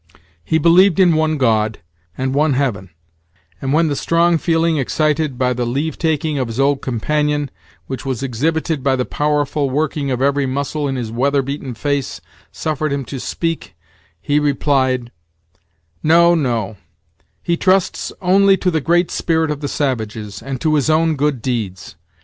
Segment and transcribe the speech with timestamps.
[0.43, 1.77] He believed in one God,
[2.17, 2.89] and one heaven;
[3.61, 7.51] and when the strong feeling excited by the leave taking of his old companion,
[7.85, 12.19] which was exhibited by the powerful working of every muscle in his weather beaten face,
[12.51, 13.75] suffered him to speak,
[14.19, 15.11] he replied:
[16.01, 16.77] "No no
[17.43, 21.43] he trusts only to the Great Spirit of the savages, and to his own good
[21.43, 21.95] deeds.